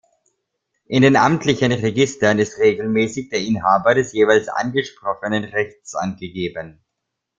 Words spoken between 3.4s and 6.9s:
Inhaber des jeweils angesprochenen Rechts angegeben.